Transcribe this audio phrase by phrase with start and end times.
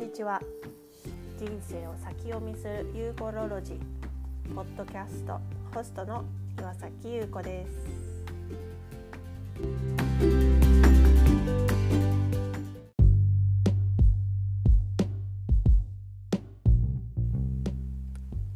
[0.00, 0.40] にちは。
[1.38, 5.38] 人生を先読みするユーコロロジーポッドキャスト
[5.74, 6.24] ホストの
[6.58, 7.70] 岩崎優子です。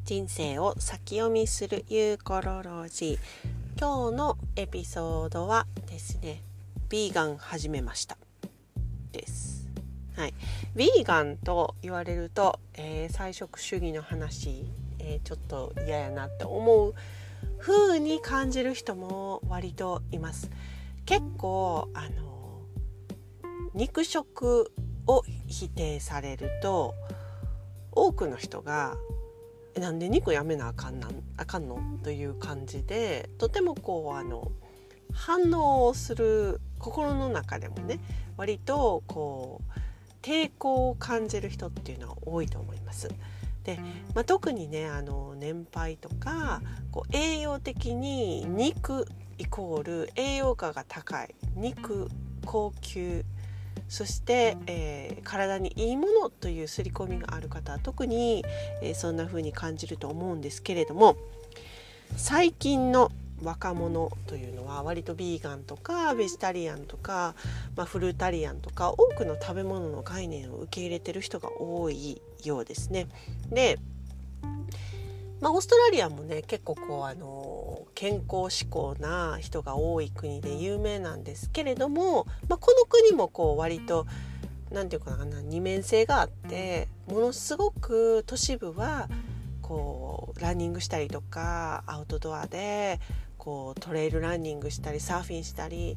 [0.06, 6.42] 人生を先読みするユーコロロジー今日のエピソードはですね
[6.88, 8.16] ビーガン始めました
[9.12, 9.68] です。
[10.16, 10.34] はい、
[10.76, 14.64] ヴィーガンと言われると、えー、菜食主義の話、
[14.98, 16.94] えー、ちょっと嫌やなって思う
[17.58, 20.50] 風に感じる人も割といます
[21.06, 22.62] 結構あの
[23.72, 24.72] 肉食
[25.06, 26.94] を否定されると
[27.92, 28.96] 多くの人が
[29.78, 34.50] 「なんで肉やめなあかんなんあかんの?」という感じでとてもこうあの
[35.12, 38.00] 反応をする心の中でもね
[38.36, 39.83] 割とこう
[40.24, 43.10] 抵抗を感じる人っていうのは多いと思います。
[43.62, 43.78] で、
[44.14, 52.08] まあ、特にねあの年配とかこう栄養的に肉イコール栄養価が高い肉
[52.46, 53.24] 高級
[53.88, 58.44] そして、えー、体にいいものという刷り込みがある方は特に、
[58.82, 61.16] えー、そんな風に感じると思うんですけれども
[62.16, 63.10] 最近の
[63.42, 67.34] 若者というのは割とビーガンとかベジタリアンとか、
[67.76, 73.08] まあ、フルータリアンとか多くの食べ物の概念を受け入れてる人が多いようですね。
[73.50, 73.78] で
[75.40, 84.06] まあ、オーストラリアもね結構こうあの健康志向な人が多い国で有名なんですけれども、まあ、この国もこう割と
[84.70, 89.08] 何て言うかな二面性があってものすごく都市部は
[89.64, 93.00] こうランニングしたりとかアウトドアで
[93.38, 95.96] こうトレイルランニングしたりサーフィンしたり、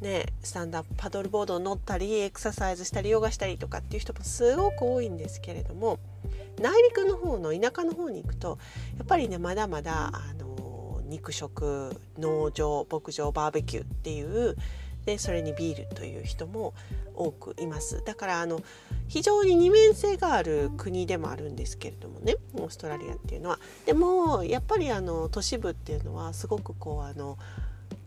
[0.00, 5.98] ね、スタンダップパドルボード乗ったりエクササイズしたりヨガしたりとかっていう人もすごく多いんですけれども
[6.58, 8.58] 内陸の方の田舎の方に行くと
[8.96, 14.56] やっぱりねまだまだあの肉食農場牧場バーベキューっていう
[15.04, 16.74] でそれにビールという人も
[17.14, 18.60] 多くいますだからあの
[19.08, 27.36] 非常に二面性がある国でもあるんですけれどもねオーストラリアっていうのはでもやっぱりあの都市部っていうのはすごくこうあの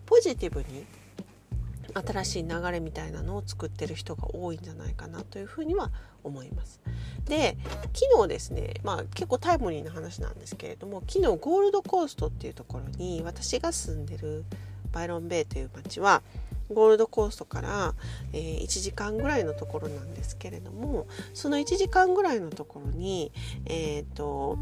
[0.06, 0.86] ポジティブに
[1.94, 5.90] 新しい流れみたいなのを作ってる人が多いんじゃないかなというふうには
[6.24, 6.80] 思います。
[7.24, 7.56] で
[7.94, 14.44] 昨日ですね、まあ、結構タイムリーな話なんですけれども昨日ゴールドコーストっていうところに私が住んでる
[14.92, 16.22] バイロンベイという町は
[16.70, 17.94] ゴールドコーストから、
[18.32, 23.32] えー、1時間ぐらいのところなんですけれどもその1時間ぐらいのところに、
[23.66, 24.58] えーと、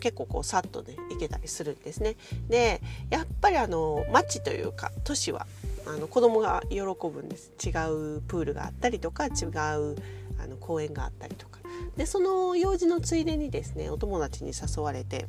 [0.00, 2.16] 結構こうさっとね行けたりするんですね。
[2.48, 2.80] で
[3.10, 5.46] やっぱりあの街というか都市は
[5.86, 9.96] あの子供が喜ぶんです違うプールがあったりとか違う
[10.38, 11.60] あの公園があったりとか
[11.96, 15.26] でその用事のついでにですねお友達に誘われて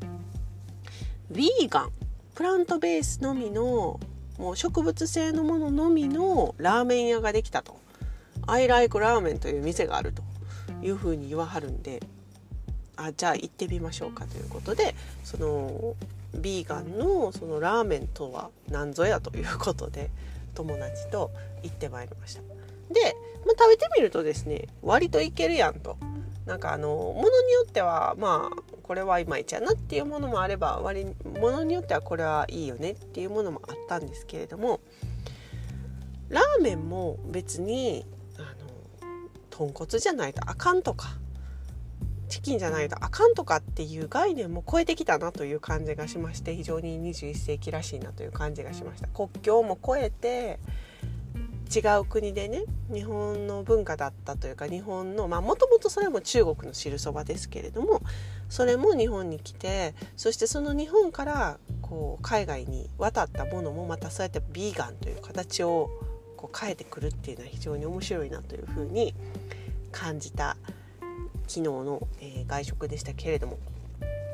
[1.32, 1.92] ヴィーガン
[2.36, 4.00] プラントベースのみの
[4.40, 7.78] もう植物性のもののみのラーメン屋ができたと
[8.48, 10.24] 「I like ラーメン」という店があると
[10.82, 12.02] いうふうに言わはるんで
[12.96, 14.96] あじゃあ行ってみましょうかということで
[15.26, 15.96] その
[16.34, 20.10] ビーガンのそのラーメンとは何ぞやということで
[20.56, 22.42] 友達と行ってまいりました。
[22.42, 25.98] で、まあ、食べてみるとですね割といけるやんと。
[26.46, 31.06] なんかあのものによってはまあこれはいまいちやなっていうものもあれば割
[31.40, 34.80] ものによってはこれはいいよねっていうものもあったんですけれども
[36.30, 38.04] ラーメンも別に
[38.38, 38.48] あの
[39.52, 41.10] 豚骨じゃないとあかんとか
[42.30, 49.08] チキンじゃないとあかんとかっていう概念も超えてきたなという感じがしまして非常に21世紀らしいなという感じがしました。
[49.10, 50.60] 国境も超えて
[51.74, 58.02] 違う国でね日本の文化だったというか日本のまあもともとそれも中国の汁そばですけれども
[58.50, 65.90] それも日本に来てそしてその日本からこう海外に渡ったものもまたそうやってビーガンという形を
[66.36, 69.14] こう変えてくるっていうのは非常に面白いなというふうに
[69.92, 70.58] 感じた
[71.48, 73.58] 昨日の、えー、外食でしたけれども、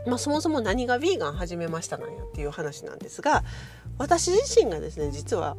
[0.05, 3.43] まあ、そもそも何がヴィーガン始めましたなんやっていう話なんですが
[3.97, 5.55] 私自身がですね実は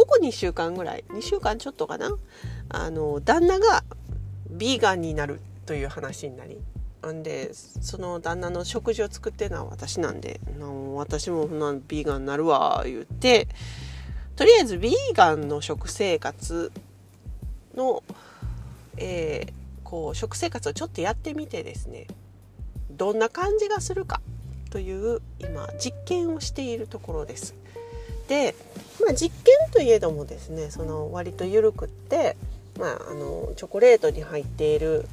[0.00, 2.16] ここ2週間ぐらい2週間ちょっとかな？
[2.70, 3.84] あの旦那が
[4.48, 6.58] ビーガンになるという話になり
[7.12, 10.40] んでその旦那の食事を作ってるのは私なんで
[10.94, 13.46] 私もなビーガンになるわ言って
[14.36, 16.72] とりあえずビーガンの食生活
[17.74, 18.02] の、
[18.96, 19.52] えー、
[19.84, 22.06] こう食生活をちょっとやってみてですね
[22.90, 24.22] どんな感じがするか
[24.70, 27.59] という今実験をしているところです。
[28.30, 28.54] で、
[29.04, 32.36] まあ、実験といえどもですねその割と緩くって
[32.80, 35.06] まあ、あのチョコレートに入っている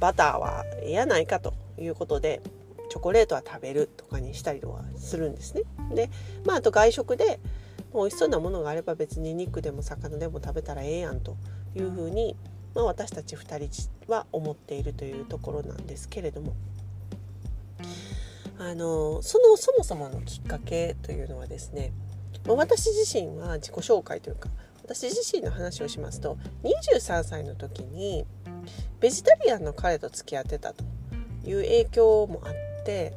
[0.00, 2.42] バターは嫌ないかということで
[2.90, 5.62] チョコレートは食べるとかにしたりとかするんですね。
[5.94, 6.10] で、
[6.44, 7.40] まあ、あと外食で
[7.94, 11.36] 美味しそうなものがあれば別に肉でも魚でも食べたらええやんと
[11.74, 12.36] いうふうに、
[12.74, 16.54] まあ、私たち2人は思っているというところなんですけれども
[18.58, 21.92] あのそのそもそものきっかけというのはですね、
[22.46, 24.48] ま、私自身は自己紹介というか
[24.82, 28.24] 私自身の話をしますと23歳の時に
[29.00, 30.84] ベジタリアンの彼と付き合ってたと
[31.44, 33.12] いう影響もあって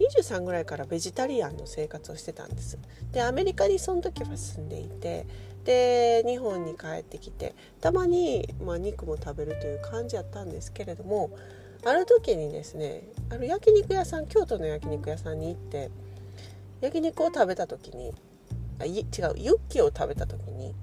[0.00, 2.78] 23ぐらいからベジタリアンの生活をしてたんです。
[3.12, 5.26] でアメリカにその時は住んでいて
[5.64, 11.30] で日本に帰ってきてたまに、まあ、肉も食べるという感じやったんですけれども
[11.84, 15.90] ある時にですねある焼肉屋さん京都の焼肉屋さんに行って
[16.80, 18.12] 焼肉を食べた時に
[18.80, 19.06] あい違う
[19.36, 20.74] ユッケを食べた時に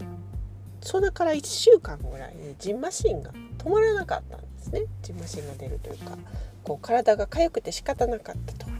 [0.82, 6.18] それから1週間ぐらいジンマシンが止まらなかったんですねジンマシンが出るというか
[6.64, 8.72] こう体が痒くて仕方なかったと。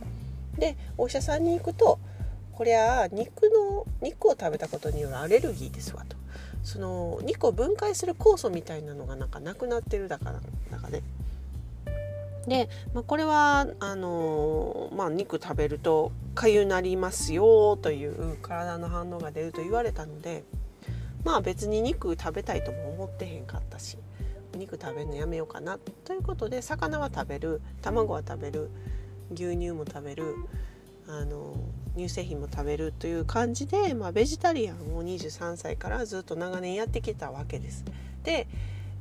[0.58, 2.00] でお医者さんに行くと
[2.54, 6.16] こりゃ肉の肉を食べたことによるアレルギーですわと
[6.64, 11.02] その肉を分解する酵素みたいなのがなんかなくなってるだからなんかね
[12.48, 20.44] で、まあ、これはあのー、まあ、肉食べると痒なりますよという体の反応が出ると言われたので
[21.24, 23.98] まあ別に肉食べたいとも思ってへんかったし
[24.56, 28.70] 肉食べるのやめようかなということで魚は食べる卵は食べる
[29.34, 30.36] 牛乳も食べる
[31.08, 31.56] あの
[31.96, 37.84] 乳製品も食べるという感じで、まあ、ベジタリアンを23歳からずっと長年やってきたわけです。
[38.24, 38.48] で、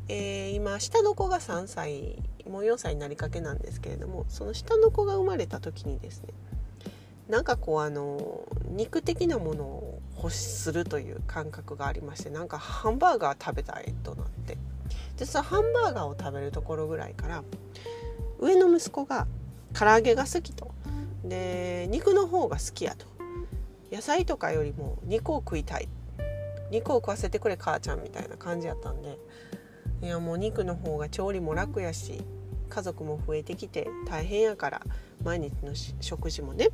[0.09, 2.19] えー、今下の子が3歳
[2.59, 6.29] 4歳になりかけなんですけれどもその下の子が生まれた時にですね
[7.29, 14.59] なんかこうあの肉的なものを欲するという感覚がありましてなんかハンバーガー食べたいとなって
[15.17, 17.45] でそのハンバーガーを食べるところぐらいから
[18.39, 19.27] 上の息子が
[19.73, 20.73] 唐揚げが好きと。
[21.23, 23.07] で肉の方が好きやと。
[23.93, 25.89] 野菜とかよりも肉を食いたい。
[26.71, 29.19] 肉を食わせてくれ母ちゃんみたいな感じやったんで
[30.03, 32.23] いやもう肉の方が調理も楽やし
[32.71, 34.83] 家族も増えてきて大変やから
[35.23, 36.69] 毎日の食事もね。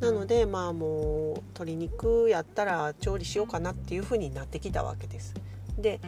[0.00, 5.34] なのでまあもう鶏肉やったら調理しようかなっていう風になってきたわけです。
[5.78, 6.00] で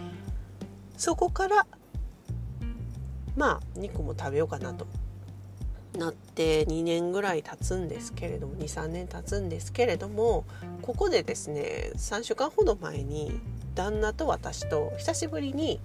[0.97, 1.67] そこから
[3.37, 4.87] まあ肉も食べようかなと
[5.99, 10.45] なって2年ぐらい経つんですけれども23年経つんですけれども
[10.81, 13.41] ここでですね3週間ほど前に
[13.75, 15.81] 旦那と私と久しぶりに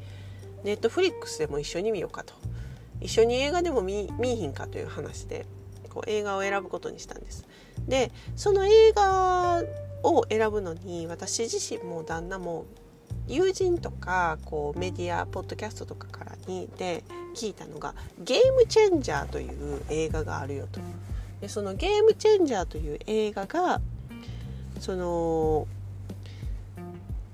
[0.64, 2.34] ネットフリックスでも一緒に見ようかと
[3.02, 5.46] 一緒に映画でも見見ひんかという話で
[5.90, 7.46] こう映画を選ぶことにしたんです。
[7.88, 9.64] でその映画
[10.04, 12.66] を選ぶのに私自身も旦那も
[13.28, 17.04] 友人とかこうメディアポッドキャストとかからにで
[17.36, 20.80] 聞いたのが「ゲームチェンジャー」という映画があるよと。
[21.42, 23.82] でそのゲームチェンジャーという映画が
[24.80, 25.68] その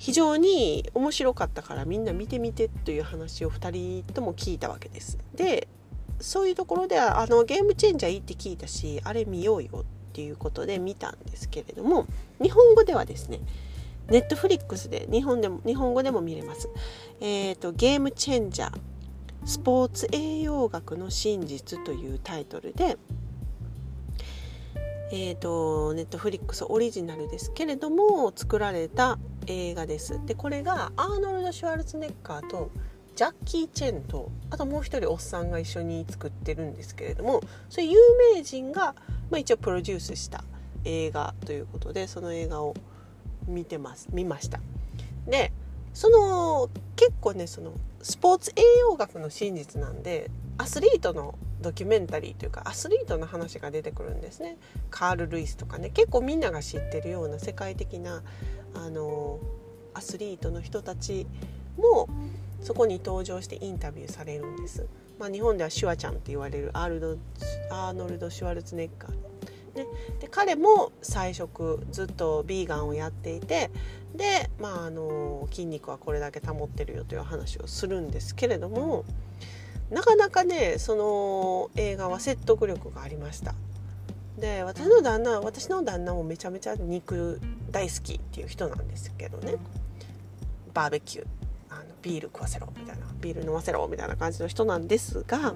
[0.04, 5.18] 非常に面白かったからみんな見てみてという話を2人とも聞いたわけです。
[5.34, 5.70] で
[6.20, 12.06] そういうところではあのゲームチェンジャーいいって聞いたしあれ見ようよっていうことで見たんですけれども
[12.42, 13.40] 日本語ではですね
[14.10, 16.68] ネットフリックスで日本でも日本語でも見れます。
[17.22, 18.78] えっ、ー、とゲームチェンジャー
[19.46, 22.98] スポーツ栄養学の真実というタイトルで、
[25.14, 30.20] えーと、ネットフリックスオリジナルですけれども作られた映画です。
[30.26, 32.70] でこれがアーノルド・シュワルツネッカーと
[33.16, 38.96] ジャッキー・チェンとあともう一人おっさんが一緒に作ってるんですけれどもそういう有名人が、
[39.30, 40.44] まあ、一応プロデュースした
[40.84, 42.74] 映画ということでその映画を
[43.48, 44.60] 見てます見ました。
[45.28, 45.52] で
[45.94, 54.58] その結構ねそのスポーツ栄養学の真実なんでアスリートのドキュメンタリーというかアスリートの話が出てくるんですね。
[54.92, 55.90] カール・ルイスとかね。
[55.90, 58.22] 結構みんなが知ってるような世界的な
[58.76, 59.40] あの
[59.96, 61.26] アスリートの人たち
[61.78, 62.08] も
[62.62, 64.86] そこに登場してインタビューされるんです。
[65.20, 67.18] まあ、日本ではシュワちゃんって言われるアールド
[67.70, 69.12] アーノルド・シュワルツネッカー、
[69.76, 69.86] ね、
[70.20, 73.70] で彼も菜食ずっとビーガンをやっていて
[74.16, 79.06] で、まあ、あの筋肉はこれだけ保ってるよという話をするんですけれども
[79.94, 83.54] なかなかねその映画は説得力がありました。
[84.38, 87.40] で私の旦那私の旦那もめちゃめちゃ肉
[87.72, 89.56] 大好きっていう人なんですけどね
[90.74, 91.26] バーベキュー
[91.70, 95.54] あのビール食わせろみたいなビール飲ませろみたいな感じの人なんですが。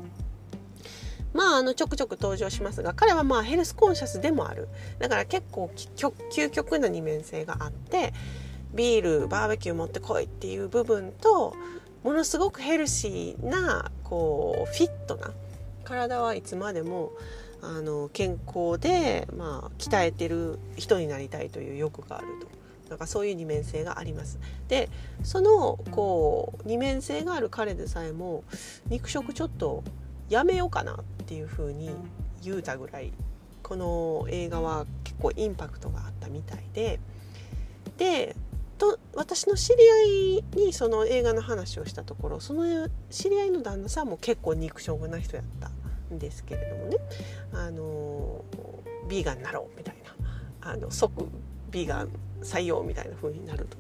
[1.34, 4.68] まあ、あのちょくちょく登場しますが彼はまあヘルスコンシャスでもある
[4.98, 8.14] だから結構究極な二面性があって
[8.74, 11.54] ビールバーベキュー持ってこいっていう部分と
[12.04, 15.32] ものすごくヘルシーなこうフィットな
[15.84, 17.12] 体はいつまでも
[17.62, 22.58] あの健康で、まあ、鍛えてる人になりたいという欲があると
[22.90, 24.40] なんかそういう二面性があります。
[24.68, 24.90] で
[25.24, 28.44] そのこう二面性がある彼でさえも
[28.88, 29.84] 肉食ちょっと
[30.30, 31.90] やめようかなっていうふうに
[32.44, 33.12] 言うたぐらい
[33.64, 37.00] この映画は結構インパクトがあったみたいで
[37.98, 38.36] で
[38.78, 39.78] と私の知り
[40.56, 45.70] 合いにその映画の話をしたところその知り合いの旦那さんも結構肉食な人やった
[46.14, 46.98] んですけれどもね。
[47.54, 48.44] あの
[49.10, 49.96] ビーガンになろうみたい
[50.62, 50.72] な。
[50.72, 51.26] あの即
[51.72, 52.10] ビーガン
[52.42, 53.78] 採用みたいな風になると。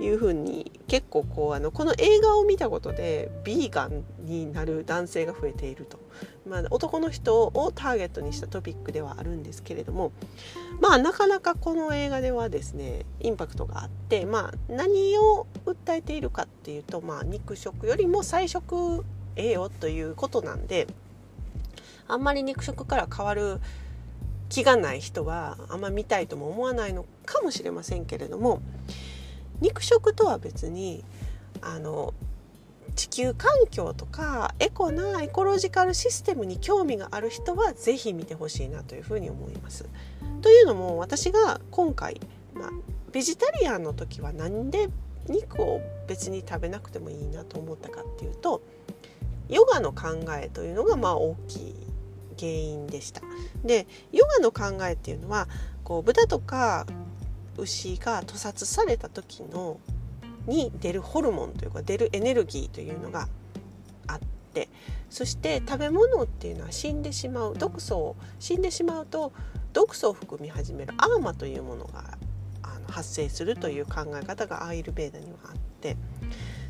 [0.00, 5.98] いう風に結構こうあのこの映画を見たことでビーガンになる男性が増えていると、
[6.46, 10.12] まあ、男の人をターゲットにしたトピックではあるんですけれども
[10.80, 19.04] まあなかなかこの映画ではですねインパクトがあって、まあ、何を訴えているかっていうと、まあ、肉食よりも菜食
[19.36, 20.86] ええよということなんで
[22.08, 23.60] あんまり肉食から変わる
[24.48, 28.60] 気がない人はあんま見たいとも思わないのかもしれませんけれども
[29.60, 31.04] 肉食とは別に
[31.62, 32.14] あの
[32.94, 39.86] 地球環境とかエコなエコロジカルシステムに興味がある人は是非見てほしいなというふうに思います。
[40.40, 42.20] というのも私が今回、
[42.54, 42.70] まあ、
[43.12, 44.88] ベジタリアンの時は何で
[45.28, 48.62] 肉を別に食べなくてもいいなと思ったかっていうと
[49.48, 51.74] ヨガの考えというのがまあ大きい
[52.38, 53.22] 原因でした。
[53.64, 55.48] でヨガの考えっていうのは
[55.84, 56.86] こう豚とか
[57.58, 59.80] 牛が屠殺された時の
[60.46, 63.28] に出るホルモンというか出るエネルギーというのが
[64.06, 64.18] あっ
[64.52, 64.68] て
[65.10, 69.32] そして食べ物っていうのは死んでしまう毒素を死んでしまうと
[69.72, 72.04] 毒素を含み始めるアーマというものが
[72.62, 75.96] あの発生するという考え方がアーユルベーダにはあって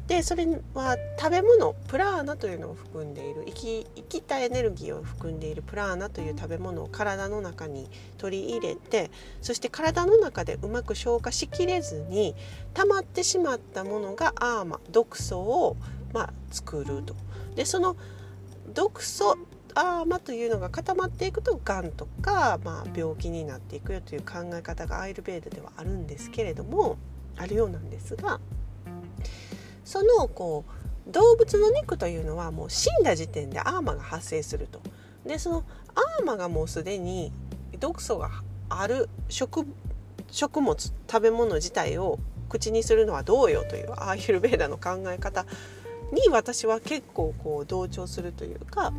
[0.06, 9.10] でそれは食べ物プラーナというのを含んでいる生き生きたエネルギーを含んでいるプラーナという食べ物を体の中に取り入れて
[9.42, 12.36] そして体の中でうまく消化しきれずに
[12.72, 15.76] 溜まってしまったものがアーマ毒素を、
[16.12, 17.16] まあ、作ると。
[17.56, 17.96] でその
[18.72, 19.36] 毒素
[19.74, 26.96] アーマというのが固まっていくとがんとか、まあ、病気になっていくよという考え方がアイルベーダではあるんですけれども
[27.36, 28.40] あるようなんですが。
[29.86, 30.64] そのこ
[31.08, 34.80] う動物の肉というのはもう死んだ時点でアーマが発生すると。
[35.24, 35.64] でその
[36.18, 37.32] アーマがもうすでに
[37.80, 38.30] 毒素が
[38.68, 39.66] ある食
[40.30, 45.46] 食物食べ物自体を口にするのはどうよというアーユルベーダの考え方
[46.12, 48.92] に私は結構こう同調するというか、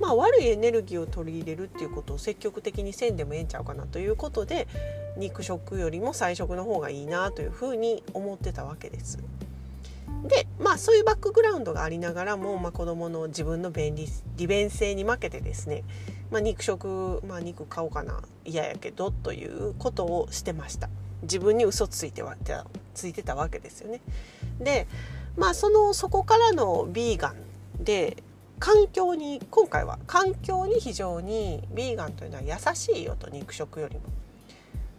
[0.00, 4.68] まあ、悪いエネルギーを取り入れるっていうことを積極的にせんでもええんちゃうかなということで
[5.16, 9.18] 肉食よりも菜食の方がいいなというふうに思ってたわけです。
[10.22, 15.82] でまあそういうバックグラウンドがありながらも、まあ、子どもの自分の便利利便性に負けてですね、
[16.30, 20.88] まあ、肉食、まあ、肉買おうかな嫌やけどということをしてました。
[21.22, 22.36] 自分に嘘ついては
[22.94, 24.00] ついてたわけですよね。
[24.60, 24.86] で
[25.36, 28.22] まあそのそこからのビーガンで
[28.58, 34.02] 環境に今回は環境に非常にビーガンというのは優しいよと肉食よりも。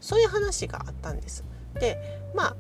[0.02, 1.46] そういう話があったんです。
[1.80, 1.98] で
[2.36, 2.56] まあ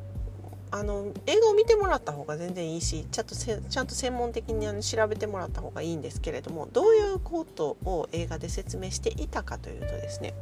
[0.73, 10.33] あの映画を見てもらった方が全然いいしちゃんとちゃんと専門的にあの調べてもらった方がいいんですけれどもどういうことを映画で説明していたかというとですね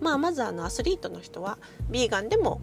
[0.00, 1.58] まあまずあのアスリートの人は
[1.90, 2.62] ビーガンでも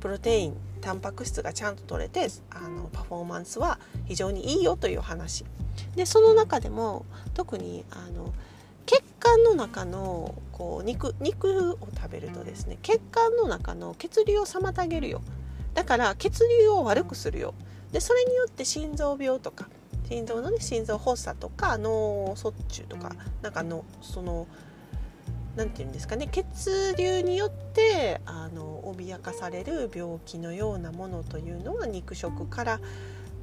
[0.00, 5.44] プロテインタンパク質がちゃんと取れてあのパフォーマンスは非常にいいよという話。
[5.96, 8.32] でその中でも特にあの
[8.86, 15.20] 血管の中のこう肉肉を食べるとですね血管の中の血流を妨げるよ。
[15.74, 17.54] だから血流を悪くするよ
[17.92, 19.68] でそれによって心臓病とか
[20.08, 24.46] 心臓のね心臓発作とか脳卒中とかなんかのその
[25.56, 32.80] 何て言うんですかね血流によってあの脅かされる病気のようなものというのは肉食から、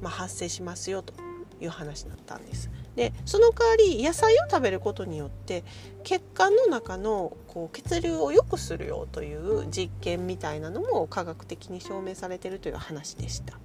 [0.00, 1.14] まあ、発生しますよと
[1.60, 2.70] いう話だったんです。
[2.96, 5.64] でその代わり野菜を食べることによって
[6.04, 13.58] 血管の中のこう血流を良くするよという実験みたいなのも科学的に証明されてるという話でした。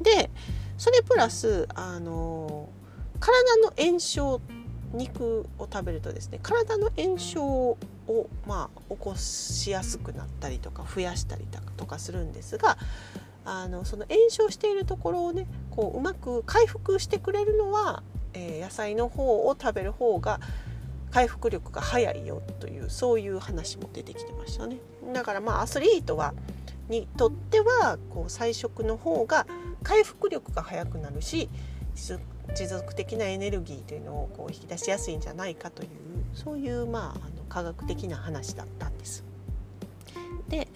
[0.00, 0.30] で
[0.78, 2.68] それプラスあの
[3.18, 4.40] 体の炎症
[4.92, 7.78] 肉を食べるとですね体の炎症を、
[8.46, 11.46] まあ、起こしやすくなったりとか増やしたり
[11.76, 12.78] とかするんですが
[13.44, 18.02] あのその炎症しているところをねこううまく回復してくれるのは
[18.36, 20.40] え、野菜の方を食べる方が
[21.10, 24.76] 回復力が早いよというそういう話も出てきてましたね
[25.12, 26.34] だからまあアスリートは
[26.88, 29.46] にとってはこう菜食の方が
[29.82, 31.48] 回復力が速くなるし
[32.54, 35.88] 持続的なエネルギーというのをこう引き出しやすいんじゃないかという
[36.34, 39.24] そういうまああの科学的な話だったんです。
[40.48, 40.68] で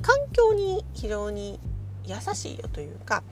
[0.00, 1.58] 環境に非常に
[2.04, 3.22] 優しいよというか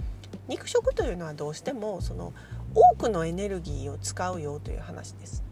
[0.49, 2.32] 肉食というのはどうしてもその
[2.75, 5.45] 多くのエネルギーを使うよという話です。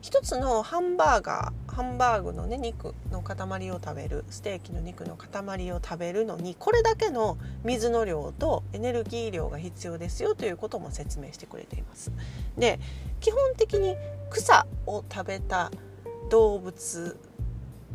[0.00, 12.12] 一つのハンバーガーハンバーグのね肉の塊を食べるステーキの肉の塊を食べるのにこれだけの水の量とエネルギー量が必要ですよということも説明してくれています。
[12.56, 12.80] で
[13.20, 13.96] 基本的に
[14.30, 15.70] 草を食べた
[16.30, 17.18] 動物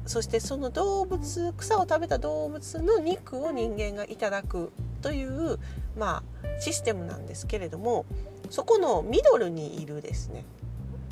[0.05, 5.57] そしてその動物草を食べた動物の肉を人間がいただくという
[5.97, 8.05] まあシステムなんですけれども
[8.49, 10.45] そこのミドルにいるですね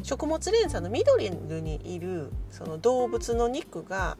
[0.03, 4.17] 食物連鎖のミドルにいるその動物の肉が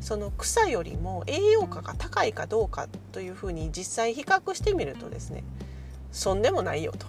[0.00, 5.44] その草よりも栄養価が高いかどうかというふうに実際比較してみるとですね
[6.12, 7.06] そんでもないよと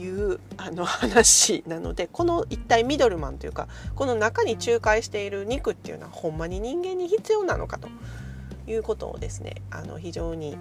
[0.00, 7.88] いうあの話なのでこの一体ミドルマンというかこの中に仲介している肉っていうのはほんまに人間に必要なのかと
[8.66, 10.56] いうことをですねあの非常に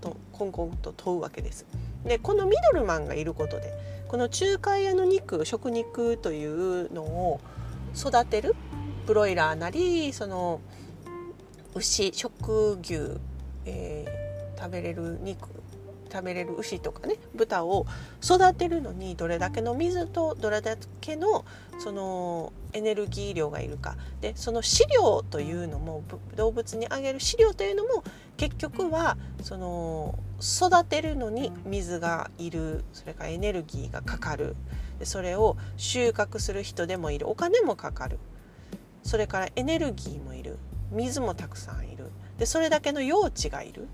[0.00, 1.66] とコンコンと問うわけです。
[2.04, 3.72] でこのミドルマンがいることで
[4.08, 7.40] この仲介屋の肉食肉というのを
[7.96, 8.54] 育てる
[9.06, 10.60] ブロイラーなりその
[11.74, 13.18] 牛食牛、
[13.64, 15.48] えー、食べれる肉
[16.10, 17.86] 食べれる牛とかね豚を
[18.22, 21.44] 育てるのにどれだけの水とどれだけの
[21.78, 23.96] そのエネルギー量がいるか。
[24.20, 26.02] でその飼料というのも
[26.36, 28.02] 動物にあげる飼料というのも
[28.40, 34.56] 結局はその育てるのに水がいるそれからエネルギーがかかる。
[35.02, 37.28] それを収穫する人でもいる。
[37.28, 38.18] お金もかかる。
[39.02, 40.58] それからエネルギーもいる。
[40.90, 42.10] 水もたくさんいる。
[42.38, 43.88] でそれだけの用地がいる。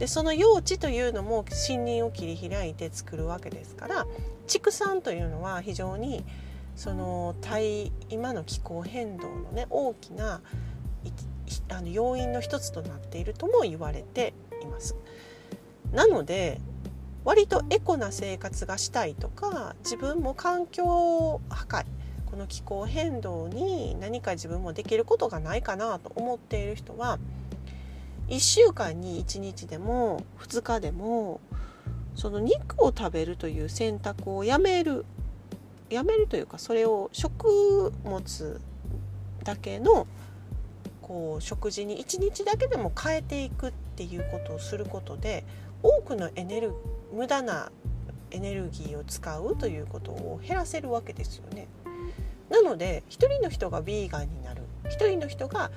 [0.00, 4.06] でその用地というのも森林を切り開いて作るわけですから
[4.48, 6.24] 畜産というのは非常に
[6.74, 7.36] その
[8.10, 10.42] 今の気候変動のね大きな
[11.68, 14.96] あの要因の一つとなっているとも言われています。
[15.92, 16.60] なので
[17.24, 21.84] 割とエコな生活がしたいとか自分も環境破壊
[22.26, 27.18] この気候変動に何か自分もできることがないかなと思っている人は
[28.28, 31.40] 1週間に1日でも2日でも
[32.14, 35.04] その肉を食べるという選択をやめる
[35.90, 38.60] やめるというかそれを食物
[39.44, 40.06] だけの
[41.06, 45.44] こう食事に1日だけでも変えていくっていうことをすることで
[45.80, 46.72] 多くのエネル
[47.12, 47.70] 無駄な
[48.32, 51.68] エネルギーを使うということを減らせるわけですよね。
[52.50, 55.70] なので一人の人がヴィーガンになる一人の人が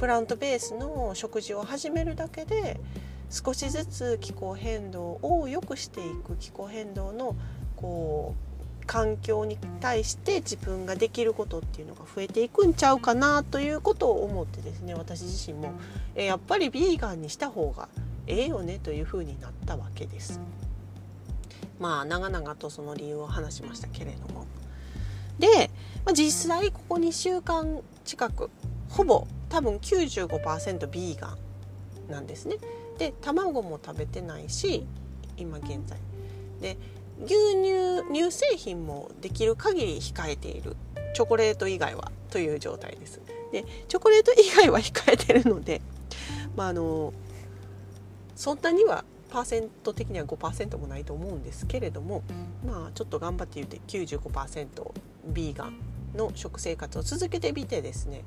[0.00, 2.80] プラントベースの食事を始めるだけで
[3.28, 7.36] 少しずつ気候変動を良くしていく気候変動の
[7.76, 8.49] こう
[8.90, 15.74] 環境に対して自分ができることっていうのが増えていくんちゃうかなということを思ってですね私自身も
[16.16, 17.88] えやっぱりビーガンにした方が
[18.26, 20.40] ええよねというふうになったわけです。
[21.78, 24.44] まあ長々とその理由を話しましたけれども。
[25.38, 25.70] で、
[26.04, 28.50] まあ、実際ここ2週間近く
[28.88, 31.36] ほぼ多分95%ビーガ
[32.08, 32.56] ンなんですね。
[32.98, 34.84] で卵も食べてないし
[35.36, 35.96] 今現在。
[36.60, 36.76] で
[37.20, 40.76] 牛乳乳製品もできる限り控えている
[41.14, 43.20] チョコレート以外はという状態です。
[43.52, 45.82] でチョコレート以外は控えてるので、
[46.56, 47.12] まあ、あの
[48.36, 52.22] そんなにはパーセント的には5%もないと思うんですけれども
[52.66, 54.92] まあちょっと頑張って言うて95%
[55.26, 55.78] ビーガン
[56.16, 58.24] の食生活を続けてみてですね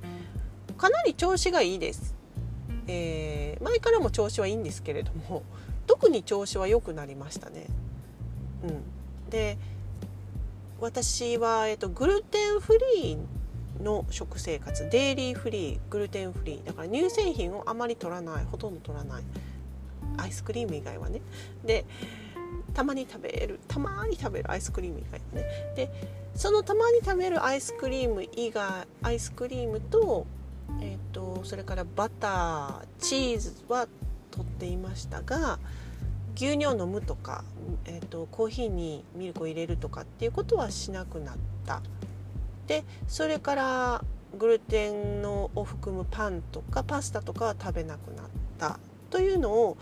[0.77, 2.15] かなり調子がいいです、
[2.87, 5.43] えー、前からも調子はいいんですけれども
[5.87, 7.67] 特に調子は良くなりましたね。
[8.63, 9.57] うん、で
[10.79, 16.65] 私は、えっと、グルテンフリーの食生活デイリーフリーグルテンフリー。
[16.65, 18.45] だから乳製品をあまり取らない。
[18.45, 19.23] ほとんど取らない。
[20.17, 21.21] アイスクリーム以外はね。
[21.63, 21.85] で
[22.73, 23.59] たまに食べる。
[23.67, 25.73] たまに食べるアイスクリーム以外はね。
[25.75, 25.89] で
[26.35, 30.25] そのたまに食べるアイスクリーム以外アイスクリームと,、
[30.81, 33.87] えーと、それからバターチーズは
[34.31, 35.59] 取っていましたが
[36.35, 37.43] 牛乳を飲むとか、
[37.85, 41.81] えーと、コーヒーにミルクを入れるとかっていうことはしなくなった。
[42.67, 44.03] でそれから
[44.37, 48.25] グルテンのを含むパンとかパスタとかは食べなくなっ
[48.57, 48.79] た。
[49.09, 49.77] というのを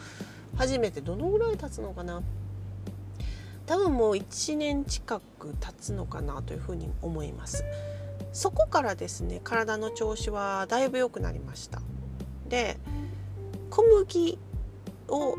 [0.58, 2.22] 初めてどのぐらい経つのかな。
[3.66, 7.64] 多分もう1年近く経つのかなというふうに思います。
[8.34, 11.82] そこからですね体の調子はだいぶ良くなりました。
[12.50, 12.78] で
[13.70, 14.38] 小麦
[15.08, 15.38] を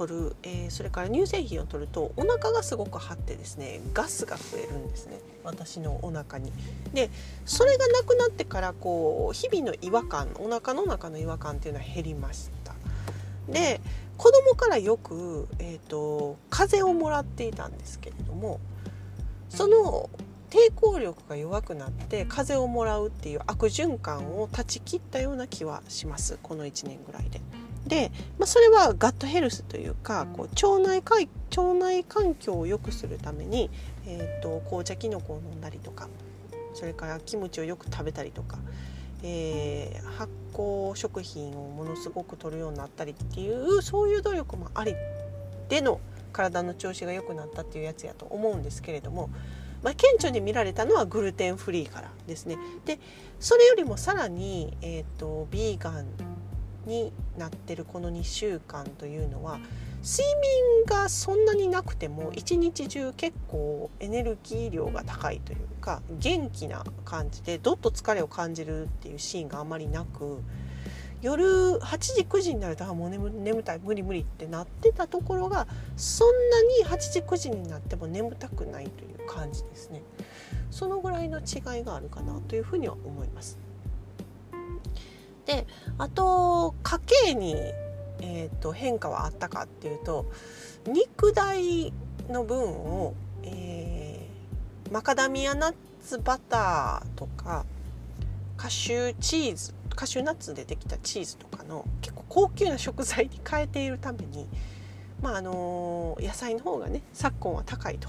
[0.00, 6.52] 取る、えー、それから乳製品を取るとお腹がすごく張ってですねガスが増えるんですね私のお腹に。
[6.94, 7.10] で
[7.44, 12.72] それがなくなってからこう日々の違和感お腹の中の違和感っていうのは減りました。
[13.52, 13.82] で
[14.16, 18.60] 子供からよく、えーと、風邪をもらっていたんですけれども
[19.48, 20.08] その
[20.50, 27.40] 抵抗力が弱くなって風邪をもらうっていう悪循環を断ち切ったような気はしますこの1年ぐらいで。
[27.90, 33.68] で、まあ、それはガットヘルスというかこう腸内か腸内環境を良くするために、
[34.06, 36.08] えーと、紅茶きのこを飲んだりとか
[36.72, 38.58] それからキムチをよく食べたりとか、
[39.24, 44.94] えー、発酵食品をものすごく摂るようになったりっていうそういう努力もあり
[45.68, 46.00] での
[46.32, 49.30] 体の調子が良くなったっていうやつやと思うんですけれども、
[49.82, 52.56] まあ、顕著に見られたのはグルテンフリーからですね。
[52.84, 53.00] で
[53.40, 56.06] それよりもさらに、えー、とビーガン
[56.86, 59.58] になってるこの2週間というのは
[60.02, 70.42] 睡眠がそんなになくても一日中結構エネルギー量が高いというか元気な感じでどっと疲れを感じるっていうシーンがあまりなく
[71.22, 75.66] 夜8時9時になるとあもう眠眠たい無理無理ってなってたところが
[75.96, 80.02] そんなに8時9時になっても眠たくないという感じですね
[80.70, 83.58] そのぐらいの違いがあるかなというふうには思います。
[85.46, 85.66] で
[85.98, 87.54] あと家計に、
[88.20, 90.26] えーと、変化はあったかっていうと
[90.86, 91.92] 肉代
[92.28, 97.64] の分を、えー、マカダミアナッツバターとか
[98.56, 104.46] カシューチーズカシューナッツでできたチーズとかの結構高級な食材に変えているために、
[105.20, 108.08] まああのー、野菜の方がね昨今は高いと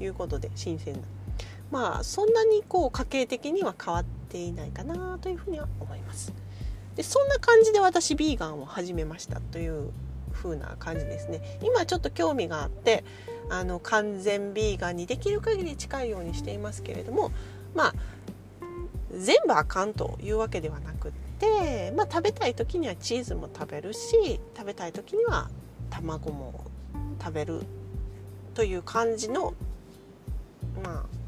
[0.00, 1.00] いうことで新鮮な
[1.70, 6.32] まあそんなにこう家計的には変わっていないかなというふうには思います。
[6.96, 9.90] でそんな感じで私ビーガンを始めましたという
[10.32, 11.58] 風な感じですね。
[11.62, 13.04] 今ちょっと興味があって
[13.50, 17.32] あの完全ビーガンにできる限り近いようにしていますけれども
[17.74, 17.94] まあ
[19.14, 25.50] 全部あかんというわけではなくって、まあ、食べたい時にはチーズも食べるし食べたい時には
[25.90, 26.64] 卵も
[27.20, 27.62] 食べる
[28.54, 29.54] という感じの
[30.82, 31.21] まあ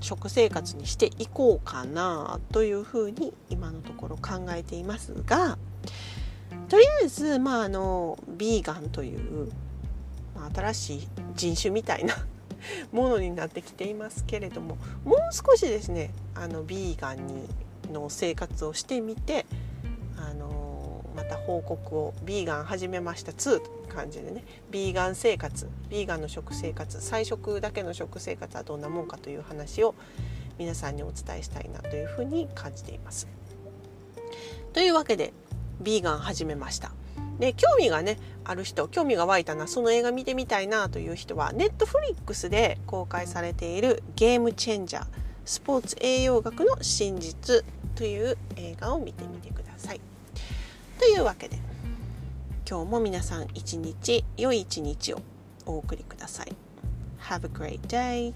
[0.00, 5.58] 食生活にしていこうかなというふうに今のところ考えていますが
[6.68, 9.50] とりあえずまああのビーガンという、
[10.34, 12.14] まあ、新しい人種みたいな
[12.92, 17.48] ものになってきていますけれどももう少しですねあのビーガンに
[17.92, 19.46] の生活をしてみて
[20.16, 20.57] あの
[21.18, 29.96] また報告を「ビーガン始めました2」という感じでねビーガン生活ビーガンの食生活菜食だけの食生活はどんなもんかという話を
[30.58, 33.26] 皆さんにお伝えしたいなというふうに感じています。
[34.72, 35.32] というわけで
[35.80, 36.92] ビーガン始めました。
[37.40, 45.06] で興味がねある人興味が湧いたなその映画見てみたいなという人はネットフリックスで公開されている「ゲームチェンジャー
[45.44, 47.64] スポーツ栄養学の真実」
[47.96, 50.00] という映画を見てみてください。
[50.98, 51.58] というわけで
[52.68, 55.20] 今日も皆さん一日良い一日を
[55.64, 56.54] お送りください。
[57.20, 58.34] Have a great day!